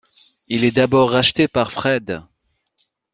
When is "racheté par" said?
1.11-1.71